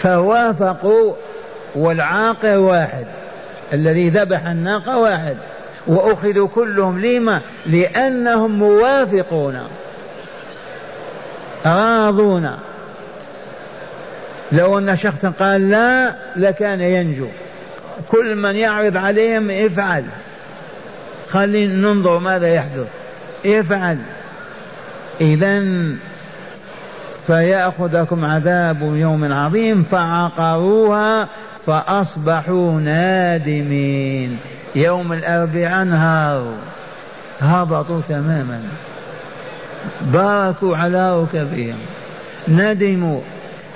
[0.02, 1.13] فوافقوا
[1.76, 3.06] والعاقر واحد.
[3.74, 5.38] الذي ذبح الناقة واحد.
[5.88, 9.60] وأخذوا كلهم لما؟ لأنهم موافقون.
[11.66, 12.52] راضون
[14.52, 17.28] لو أن شخصا قال لا لكان ينجو.
[18.12, 20.06] كل من يعرض عليهم افعل
[21.30, 22.88] خلينا ننظر ماذا يحدث.
[23.46, 23.98] افعل
[25.22, 25.64] إذا
[27.28, 31.28] فيأخذكم عذاب يوم عظيم فعقروها
[31.65, 34.38] فأصبحوا نادمين.
[34.75, 36.58] يوم الأربعاء انهاروا
[37.39, 38.62] هبطوا تماما.
[40.01, 41.78] باركوا على ركبهم.
[42.47, 43.21] ندموا.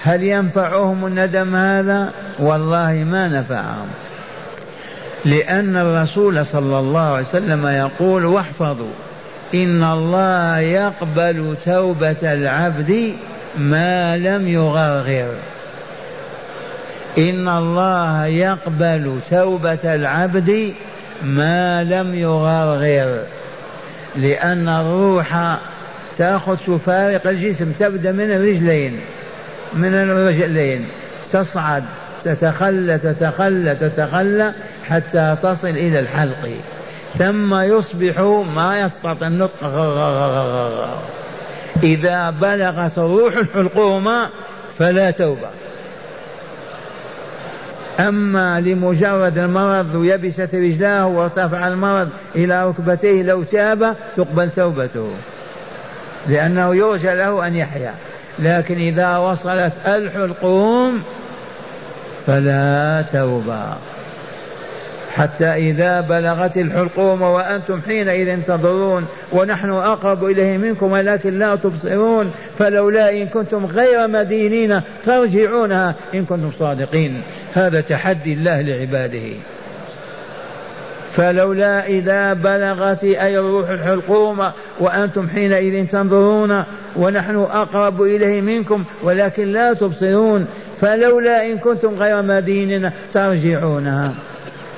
[0.04, 3.88] هل ينفعهم الندم هذا؟ والله ما نفعهم.
[5.26, 8.94] لأن الرسول صلى الله عليه وسلم يقول واحفظوا.
[9.56, 13.14] إن الله يقبل توبة العبد
[13.58, 15.34] ما لم يغرغر.
[17.18, 20.74] إن الله يقبل توبة العبد
[21.24, 23.24] ما لم يغرغر
[24.16, 25.58] لأن الروح
[26.18, 29.00] تأخذ تفارق الجسم تبدأ من الرجلين
[29.74, 30.86] من الرجلين.
[31.32, 31.84] تصعد
[32.24, 34.54] تتخلى تتخلى تتخلى
[34.90, 36.58] حتى تصل إلى الحلق.
[37.18, 38.20] ثم يصبح
[38.56, 39.64] ما يستطيع النطق.
[41.84, 44.10] إذا بلغت الروح الحلقوم
[44.78, 45.50] فلا توبة.
[48.00, 55.12] أما لمجرد المرض ويبست رجلاه وارتفع المرض إلى ركبتيه لو تاب تقبل توبته.
[56.28, 57.94] لأنه يرجى له أن يحيا.
[58.40, 61.04] لكن إذا وصلت الحلقوم
[62.28, 63.64] فلا توبة
[65.16, 73.10] حتى إذا بلغت الحلقوم وأنتم حينئذ تنظرون ونحن أقرب إليه منكم ولكن لا تبصرون فلولا
[73.10, 77.22] إن كنتم غير مدينين ترجعونها إن كنتم صادقين.
[77.54, 79.30] هذا تحدي الله لعباده.
[81.12, 86.64] فلولا إذا بلغت أي الروح الحلقوم وأنتم حينئذ تنظرون
[86.96, 90.48] ونحن أقرب إليه منكم ولكن لا تبصرون
[90.82, 94.14] فلولا إن كنتم غير مدينين ترجعونها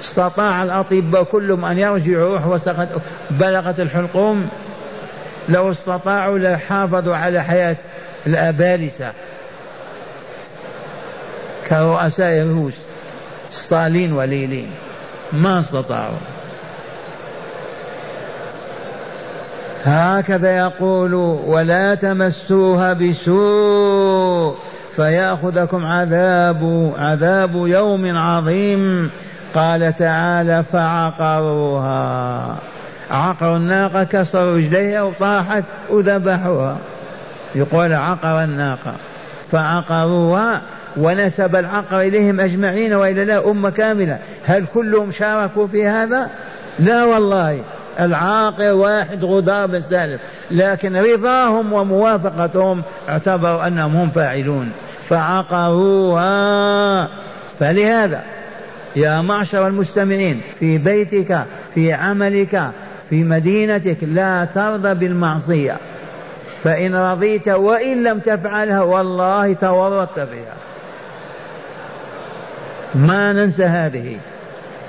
[0.01, 2.87] استطاع الأطباء كلهم أن يرجعوا روح وسقط
[3.31, 4.49] بلغت الحلقوم.
[5.49, 7.75] لو استطاعوا لحافظوا على حياة
[8.27, 9.11] الأبالسة
[11.71, 12.73] كرؤساء الروس
[13.47, 14.71] ستالين وليلين.
[15.33, 16.17] ما استطاعوا.
[19.85, 21.13] هكذا يقول
[21.45, 24.55] ولا تمسوها بسوء
[24.95, 29.11] فيأخذكم عذاب عذاب يوم عظيم.
[29.55, 32.55] قال تعالى فعقروها.
[33.11, 36.77] عقروا الناقة كسروا رجليها وطاحت وذبحوها.
[37.55, 38.93] يقول عقر الناقة.
[39.51, 40.61] فعقروها
[40.97, 44.17] ونسب العقر إليهم أجمعين وإلا لا أمة كاملة.
[44.45, 46.29] هل كلهم شاركوا في هذا؟
[46.79, 47.61] لا والله.
[47.99, 50.17] العاقر واحد غدار بن
[50.51, 54.71] لكن رضاهم وموافقتهم اعتبروا أنهم هم فاعلون.
[55.05, 56.29] فعقروها.
[57.59, 58.21] فلهذا
[58.95, 62.71] يا معشر المستمعين في بيتك في عملك
[63.09, 65.77] في مدينتك لا ترضى بالمعصية.
[66.63, 70.55] فإن رضيت وإن لم تفعلها والله تورطت فيها.
[72.95, 74.17] ما ننسى هذه.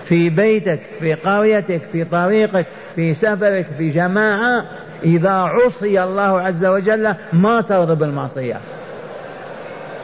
[0.05, 4.65] في بيتك في قريتك في طريقك في سفرك في جماعة
[5.05, 8.57] إذا عصي الله عز وجل ما ترضى بالمعصية.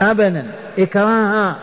[0.00, 0.46] أبدا
[0.78, 1.56] اكرهها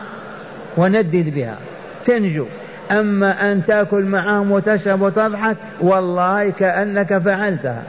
[0.76, 1.56] وندد بها.
[2.04, 2.46] تنجو.
[2.90, 7.82] أما أن تأكل معهم وتشرب وتضحك والله كأنك فعلتها.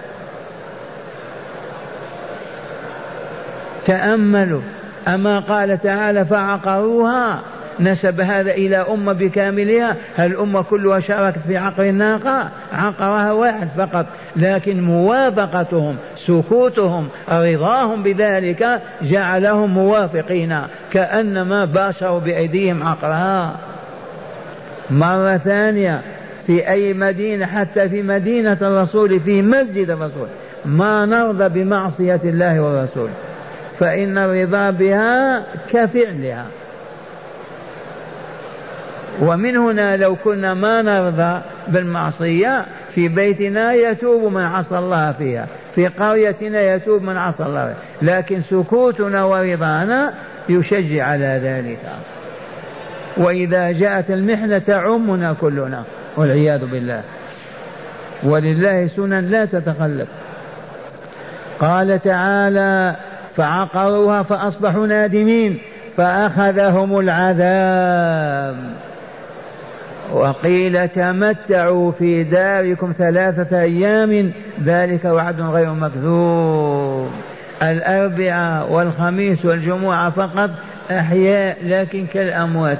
[3.86, 4.62] تأملوا.
[5.08, 7.42] أما قال تعالى فعقروها
[7.80, 9.96] نسب هذا إلى أمة بكاملها.
[10.16, 14.06] هل الأمة كلها شاركت في عقر الناقة؟ عقرها واحد فقط.
[14.36, 20.60] لكن موافقتهم سكوتهم رضاهم بذلك جعلهم موافقين.
[20.92, 23.56] كأنما باشروا بأيديهم عقرها.
[24.90, 26.02] مرة ثانية
[26.48, 30.28] في أي مدينة حتى في مدينة الرسول في مسجد الرسول
[30.66, 33.10] ما نرضى بمعصية الله والرسول.
[33.80, 36.46] فإن الرضا بها كفعلها.
[39.22, 45.88] ومن هنا لو كنا ما نرضى بالمعصية في بيتنا يتوب من عصى الله فيها في
[45.88, 50.14] قريتنا يتوب من عصى الله لكن سكوتنا ورضانا
[50.50, 51.80] يشجع على ذلك.
[53.18, 55.84] وإذا جاءت المحنة تعمنا كلنا
[56.18, 57.02] والعياذ بالله.
[58.24, 60.08] ولله سنن لا تتخلف.
[61.60, 62.96] قال تعالى
[63.36, 65.60] فعقروها فأصبحوا نادمين
[65.98, 68.87] فأخذهم العذاب.
[70.14, 74.32] وقيل تمتعوا في داركم ثلاثة أيام
[74.64, 77.12] ذلك وعد غير مكذوب.
[77.62, 80.50] الأربعاء والخميس والجمعة فقط
[80.92, 82.78] أحياء لكن كالأموات.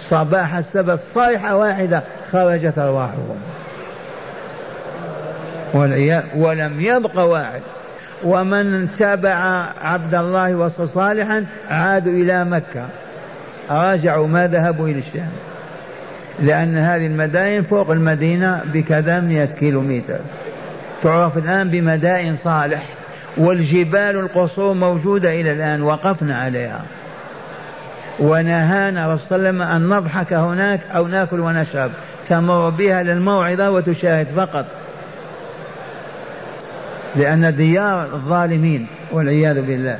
[0.00, 2.02] صباح السبت صيحة واحدة
[2.32, 3.40] خرجت أرواحهم.
[6.36, 7.62] ولم يبق واحد.
[8.24, 12.86] ومن تبع عبد الله وصل صالحا عادوا إلى مكة.
[13.70, 15.30] رجعوا ما ذهبوا إلى الشام.
[16.40, 20.18] لأن هذه المدائن فوق المدينة بكذا مئة كيلو متر
[21.02, 22.82] تعرف الآن بمدائن صالح
[23.36, 26.82] والجبال القصور موجودة إلى الآن وقفنا عليها.
[28.20, 31.90] ونهانا رسول الله أن نضحك هناك أو نأكل ونشرب.
[32.28, 34.66] تمر بها للموعظة وتشاهد فقط.
[37.16, 39.98] لأن ديار الظالمين والعياذ بالله.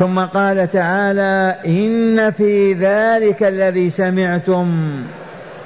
[0.00, 4.90] ثم قال تعالى إن في ذلك الذي سمعتم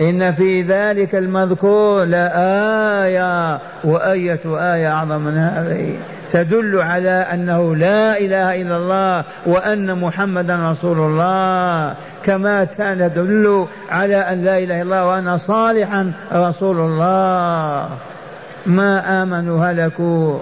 [0.01, 5.97] إن في ذلك المذكور لآية وأية آية أعظم من هذه
[6.33, 14.45] تدل على أنه لا إله إلا الله وأن محمدا رسول الله كما تدل على أن
[14.45, 17.89] لا إله إلا الله وأن صالحا رسول الله.
[18.67, 20.39] ما آمنوا هلكوا.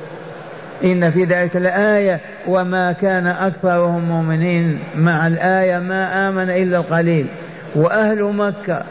[0.85, 7.27] إن في ذلك لآية وما كان أكثرهم مؤمنين مع الآية ما آمن إلا القليل
[7.75, 8.83] وأهل مكة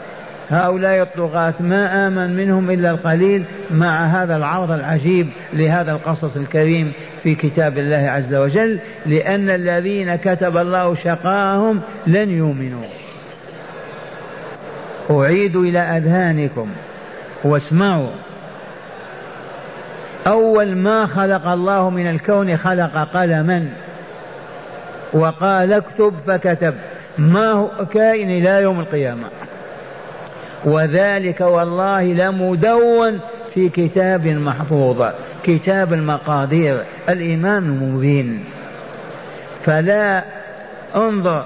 [0.50, 7.34] هؤلاء الطغاة ما آمن منهم إلا القليل مع هذا العرض العجيب لهذا القصص الكريم في
[7.34, 12.84] كتاب الله عز وجل لأن الذين كتب الله شقاهم لن يؤمنوا.
[15.10, 16.68] أعيد إلى أذهانكم
[17.44, 18.10] واسمعوا
[20.26, 23.68] أول ما خلق الله من الكون خلق قلما.
[25.12, 26.74] وقال اكتب فكتب.
[27.18, 29.28] ما هو كائن إلى يوم القيامة.
[30.64, 33.20] وذلك والله لمدون
[33.54, 35.06] في كتاب محفوظ.
[35.44, 36.84] كتاب المقادير.
[37.08, 38.44] الإمام المبين
[39.62, 40.24] فلا
[40.96, 41.44] انظر.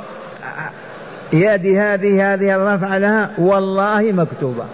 [1.33, 3.31] يدي هذه هذه الرفع لها.
[3.39, 4.64] والله مكتوبة.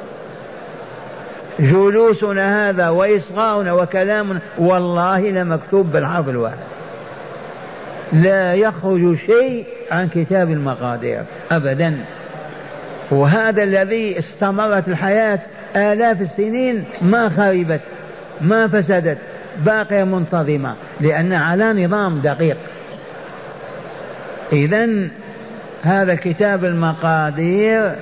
[1.60, 6.56] جلوسنا هذا وإصغاؤنا وكلامنا والله لمكتوب بالحرف الواحد.
[8.12, 11.96] لا يخرج شيء عن كتاب المقادير أبدا.
[13.10, 15.40] وهذا الذي استمرت الحياة
[15.76, 17.80] آلاف السنين ما خربت
[18.40, 19.18] ما فسدت
[19.58, 22.56] باقية منتظمة لأن على نظام دقيق.
[24.52, 24.88] إذا
[25.82, 27.92] هذا كتاب المقادير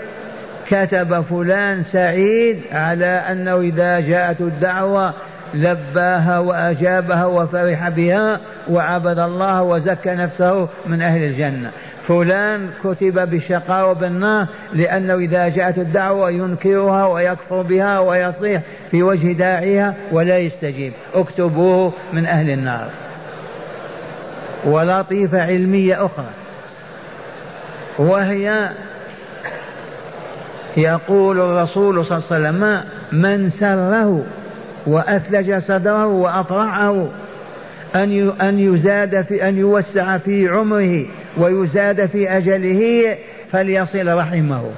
[0.70, 5.14] كتب فلان سعيد على أنه إذا جاءته الدعوة
[5.54, 8.40] لباها وأجابها وفرح بها
[8.70, 11.70] وعبد الله وزكى نفسه من أهل الجنة.
[12.08, 19.94] فلان كتب بالشقاء وبالنار لأنه إذا جاءت الدعوة ينكرها ويكفر بها ويصيح في وجه داعيها
[20.12, 20.92] ولا يستجيب.
[21.14, 22.90] اكتبوه من أهل النار.
[24.64, 26.30] ولطيفة علمية أخرى.
[27.98, 28.70] وهي
[30.76, 34.24] يقول الرسول صلى الله عليه وسلم من سره
[34.86, 37.08] وأثلج صدره وأفرعه
[37.94, 41.06] أن أن يزاد في أن يوسع في عمره
[41.36, 43.16] ويزاد في أجله
[43.52, 44.70] فليصل رحمه.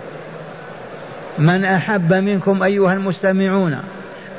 [1.39, 3.79] من أحب منكم أيها المستمعون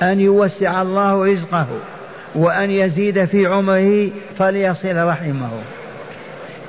[0.01, 1.67] أن يوسع الله رزقه
[2.35, 5.51] وأن يزيد في عمره فليصل رحمه.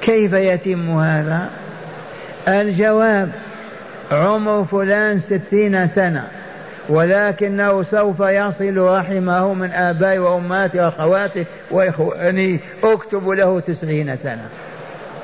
[0.03, 1.51] كيف يتم هذا؟
[2.49, 3.33] الجواب
[4.15, 6.25] عمر فلان ستين سنة
[6.89, 14.49] ولكنه سوف يصل رحمه من آبائه وأماته وأخواته وإخوانه أكتب له تسعين سنة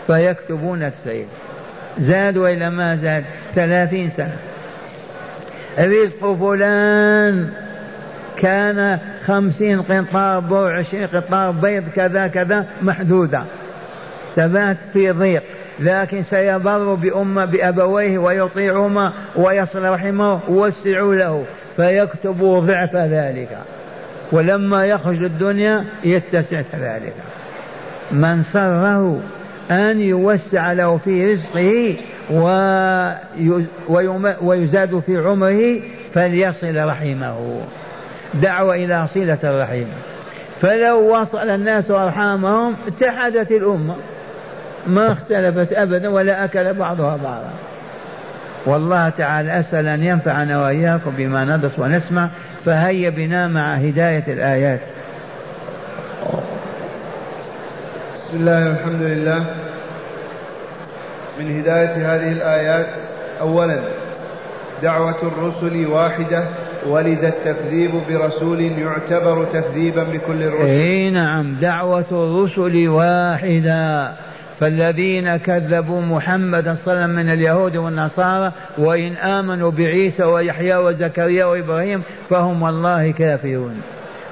[0.07, 1.26] فيكتبون تسعين
[1.99, 3.24] زاد وإلا ما زاد؟
[3.55, 4.36] ثلاثين سنة.
[5.78, 7.51] رزق فلان
[8.36, 13.45] كان خمسين قنطار بو عشرين قنطار بيض كذا كذا محدودة.
[14.36, 15.43] ثبات في ضيق.
[15.81, 21.45] لكن سيبر بأمة بأبويه ويطيعهما ويصل رحمه وسعوا له
[21.76, 23.59] فيكتب ضعف ذلك.
[24.33, 27.14] ولما يخرج للدنيا يتسع كذلك.
[28.12, 29.20] من سره
[29.70, 31.97] أن يوسع له في رزقه
[34.43, 35.81] ويزاد في عمره
[36.12, 37.61] فليصل رحمه.
[38.35, 39.89] دعوة إلى صلة الرحيم
[40.61, 43.95] فلو وصل الناس أرحامهم اتحدت الأمة.
[44.87, 47.53] ما اختلفت أبدا ولا أكل بعضها بعضا.
[48.66, 52.28] والله تعالى أسأل أن ينفعنا وإياكم بما ندرس ونسمع
[52.64, 54.81] فهيا بنا مع هداية الآيات.
[58.14, 59.45] بسم الله والحمد لله.
[61.41, 62.87] من هداية هذه الآيات
[63.41, 63.81] أولا
[64.83, 66.45] دعوة الرسل واحدة
[66.87, 70.66] ولد التكذيب برسول يعتبر تكذيبا بكل الرسل.
[70.66, 74.12] اي نعم دعوة الرسل واحدة.
[74.61, 81.44] فالذين كذبوا محمدا صلى الله عليه وسلم من اليهود والنصارى وإن آمنوا بعيسى ويحيى وزكريا
[81.44, 83.82] وإبراهيم فهم والله كافرون.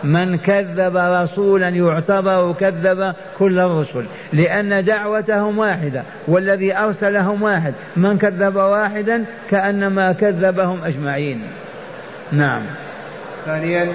[0.05, 7.75] من كذب رسولا يعتبر كذب كل الرسل لأن دعوتهم واحدة والذي أرسلهم واحد.
[7.97, 11.43] من كذب واحدا كأنما كذبهم أجمعين.
[12.33, 12.63] نعم.
[13.47, 13.93] ثانيا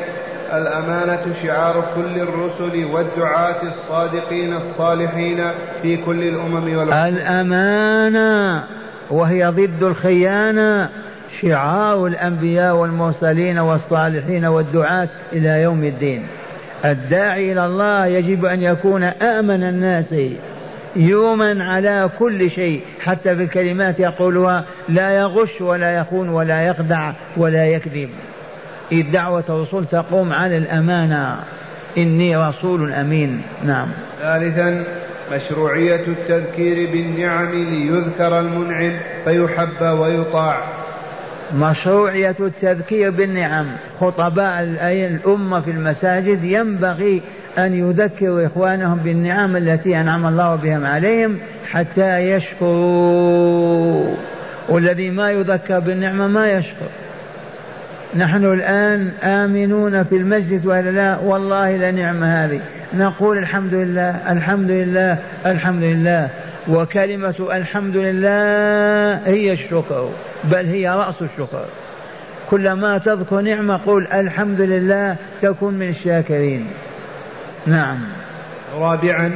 [0.58, 5.44] الأمانة شعار كل الرسل والدعاة الصادقين الصالحين
[5.82, 7.18] في كل الأمم والأمم.
[7.18, 8.64] الأمانة
[9.10, 10.90] وهي ضد الخيانة
[11.42, 16.24] شعار الأنبياء والمرسلين والصالحين والدعاة إلى يوم الدين.
[16.86, 20.16] الداعي إلى الله يجب أن يكون آمن الناس
[20.96, 27.66] يوما على كل شيء حتى في الكلمات يقولها لا يغش ولا يخون ولا يخدع ولا
[27.66, 28.10] يكذب.
[28.94, 31.40] إذ دعوة الرسول تقوم على الأمانة.
[31.98, 33.42] إني رسول أمين.
[33.66, 33.88] نعم.
[34.22, 34.84] ثالثا
[35.32, 38.92] مشروعية التذكير بالنعم ليذكر المنعم
[39.26, 40.58] فيحب ويطاع.
[41.56, 43.66] مشروعية التذكير بالنعم.
[44.02, 47.22] خطباء الأمة في المساجد ينبغي
[47.58, 51.38] أن يذكروا إخوانهم بالنعم التي أنعم الله بهم عليهم
[51.72, 54.16] حتى يشكروا.
[54.70, 56.88] والذي ما يذكر بالنعمة ما يشكر.
[58.16, 62.62] نحن الآن آمنون في المسجد ولا لا والله لنعم هذه.
[62.94, 66.30] نقول الحمد لله الحمد لله الحمد لله.
[66.70, 70.10] وكلمة الحمد لله هي الشكر
[70.44, 71.66] بل هي رأس الشكر.
[72.50, 76.68] كلما تذكر نعمة قل الحمد لله تكون من الشاكرين.
[77.68, 78.00] نعم.
[78.76, 79.32] رابعا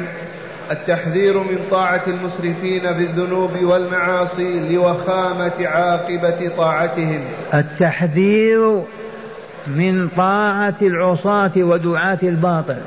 [0.71, 7.21] التحذير من طاعة المسرفين في الذنوب والمعاصي لوخامة عاقبة طاعتهم.
[7.53, 8.83] التحذير
[9.67, 12.77] من طاعة العصاة ودعاة الباطل.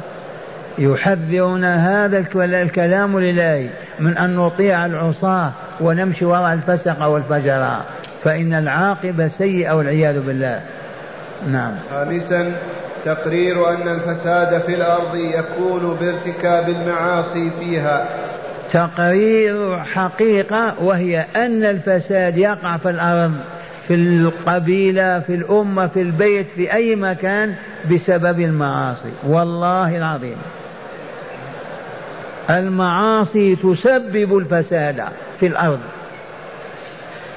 [0.78, 3.70] يحذرون هذا الكلام لله
[4.00, 7.76] من أن نطيع العصاة ونمشي وراء الفسق والفجر.
[8.22, 10.60] فإن العاقبة سيئة والعياذ بالله.
[11.48, 11.72] نعم.
[11.90, 12.52] خامسا
[13.04, 18.08] تقرير أن الفساد في الأرض يكون بارتكاب المعاصي فيها.
[18.72, 23.34] تقرير حقيقة وهي أن الفساد يقع في الأرض
[23.88, 27.54] في القبيلة في الأمة في البيت في أي مكان
[27.92, 29.12] بسبب المعاصي.
[29.26, 30.36] والله العظيم.
[32.50, 35.02] المعاصي تسبب الفساد
[35.40, 35.80] في الأرض.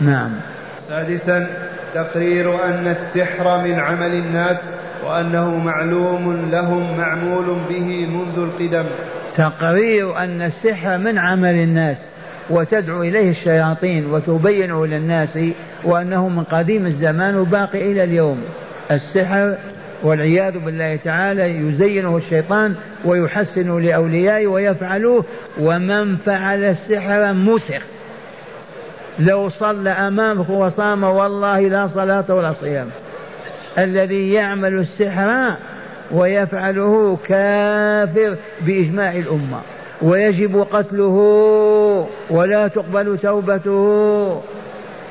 [0.02, 0.32] نعم.
[0.90, 1.48] سادسا
[1.94, 4.66] تقرير أن السحر من عمل الناس
[5.08, 8.86] وأنه معلوم لهم معمول به منذ القدم.
[9.38, 12.10] تقرير أن السحر من عمل الناس
[12.50, 15.40] وتدعو إليه الشياطين وتبينه للناس
[15.84, 18.44] وأنه من قديم الزمان وباقي إلى اليوم.
[18.92, 19.58] السحر
[20.04, 22.76] والعياذ بالله تعالى يزينه الشيطان
[23.06, 25.26] ويحسن لأوليائه ويفعلوه
[25.60, 27.82] ومن فعل السحر مسخ.
[29.20, 32.88] لو صلى أمامك وصام والله لا صلاة ولا صيام.
[33.78, 35.58] الذي يعمل السحر
[36.12, 39.60] ويفعله كافر بإجماع الأمة
[40.02, 41.18] ويجب قتله
[42.30, 44.42] ولا تقبل توبته.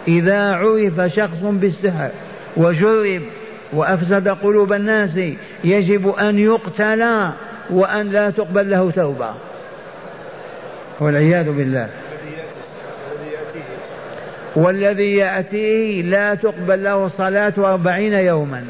[0.08, 2.10] إذا عرف شخص بالسحر
[2.56, 3.22] وجرب
[3.72, 5.20] وأفسد قلوب الناس
[5.64, 7.32] يجب أن يقتل
[7.70, 9.34] وأن لا تقبل له توبة.
[11.00, 11.88] والعياذ بالله.
[14.56, 18.64] والذي يأتيه لا تقبل له صلاة أربعين يوما.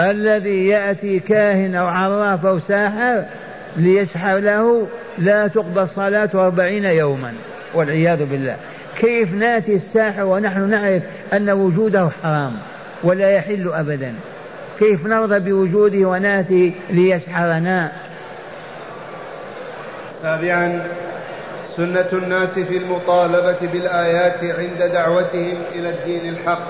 [0.00, 3.24] الذي يأتي كاهن أو عراف أو ساحر
[3.76, 4.88] ليسحر له
[5.18, 7.32] لا تقبل صلاة أربعين يوما.
[7.74, 8.56] والعياذ بالله.
[8.98, 11.02] كيف نأتي الساحر ونحن نعرف
[11.32, 12.52] أن وجوده حرام
[13.04, 14.14] ولا يحل أبدا؟
[14.78, 17.92] كيف نرضى بوجوده ونأتي ليسحرنا؟
[20.22, 20.86] سابعا
[21.76, 26.68] سنة الناس في المطالبة بالآيات عند دعوتهم إلى الدين الحق.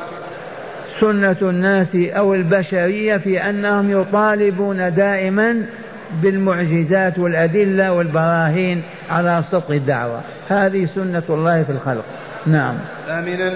[1.00, 5.66] سنة الناس أو البشرية في أنهم يطالبون دائما
[6.22, 10.20] بالمعجزات والأدلة والبراهين على صدق الدعوة.
[10.48, 12.04] هذه سنة الله في الخلق.
[12.46, 12.74] نعم.
[13.06, 13.54] ثامنا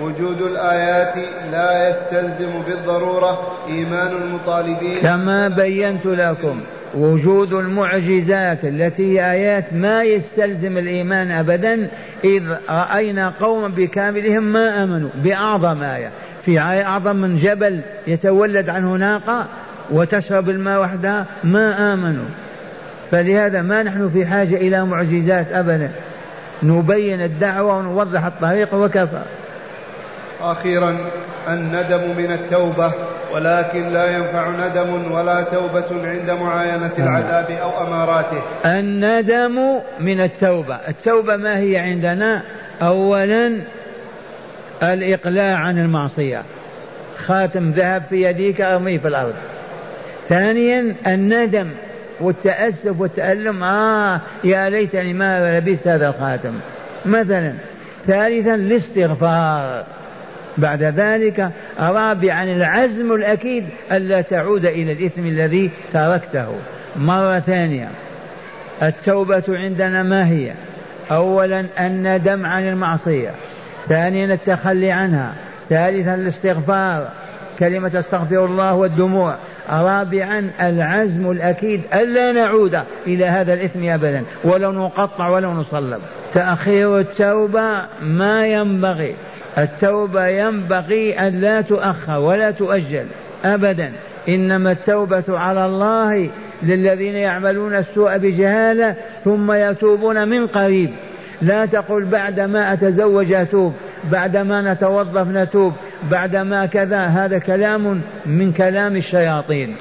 [0.00, 1.14] وجود الآيات
[1.52, 5.00] لا يستلزم بالضرورة إيمان المطالبين.
[5.02, 6.60] كما بينت لكم.
[6.94, 11.88] وجود المعجزات التي هي آيات ما يستلزم الإيمان أبدا
[12.24, 16.10] إذ رأينا قوما بكاملهم ما آمنوا بأعظم آية.
[16.44, 19.46] في آية أعظم من جبل يتولد عنه ناقة
[19.90, 22.26] وتشرب الماء وحدها ما آمنوا.
[23.10, 25.90] فلهذا ما نحن في حاجة إلى معجزات أبدا.
[26.62, 29.22] نبين الدعوة ونوضح الطريق وكفى.
[30.42, 30.96] أخيرا
[31.48, 32.92] الندم من التوبة
[33.34, 36.90] ولكن لا ينفع ندم ولا توبة عند معاينة.
[36.98, 38.42] العذاب أو أماراته.
[38.64, 40.78] الندم من التوبة.
[40.88, 42.42] التوبة ما هي عندنا؟
[42.82, 43.60] أولا
[44.82, 46.42] الإقلاع عن المعصية.
[47.16, 49.34] خاتم ذهب في يديك أرميه في الأرض.
[50.28, 51.68] ثانيا الندم
[52.20, 53.64] والتأسف والتألم.
[53.64, 56.54] آه يا ليتني ما لبست هذا الخاتم.
[57.06, 57.52] مثلا
[58.06, 59.97] ثالثا الاستغفار.
[60.58, 61.50] بعد ذلك
[61.80, 66.54] رابعا العزم الأكيد ألا تعود إلى الإثم الذي تركته.
[66.96, 67.88] مرة ثانية
[68.82, 70.52] التوبة عندنا ما هي؟
[71.10, 73.30] أولا الندم عن المعصية
[73.88, 75.34] ثانيا التخلي عنها
[75.68, 77.08] ثالثا الاستغفار
[77.58, 79.34] كلمة استغفر الله والدموع
[79.70, 86.00] رابعا العزم الأكيد ألا نعود إلى هذا الإثم أبدا ولو نقطع ولو نصلب.
[86.34, 89.14] تأخير التوبة ما ينبغي.
[89.58, 93.06] التوبة ينبغي أن لا تؤخر ولا تؤجل
[93.44, 93.92] أبدا.
[94.28, 96.30] إنما التوبة على الله
[96.62, 98.94] للذين يعملون السوء بجهالة
[99.24, 100.90] ثم يتوبون من قريب.
[101.42, 103.74] لا تقل بعدما أتزوج أتوب
[104.12, 105.72] بعدما نتوظف نتوب
[106.10, 109.76] بعدما كذا هذا كلام من كلام الشياطين.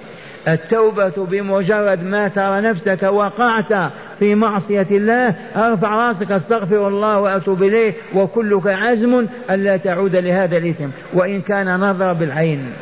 [0.48, 7.94] التوبة بمجرد ما ترى نفسك وقعت في معصية الله أرفع رأسك أستغفر الله وأتوب إليه
[8.16, 10.88] وكلك عزم ألا تعود لهذا الإثم.
[11.14, 12.74] وإن كان نظر بالعين.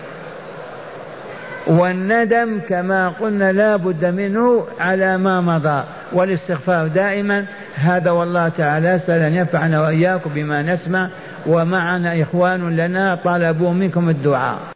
[1.68, 5.84] والندم كما قلنا لا بد منه على ما مضى.
[6.14, 7.46] والاستغفار دائما.
[7.76, 11.10] هذا والله تعالى سأل أن ينفعنا وإياكم بما نسمع.
[11.48, 14.60] ومعنا إخوان لنا طلبوا منكم الدعاء.